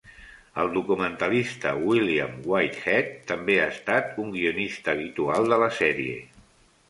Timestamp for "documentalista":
0.75-1.73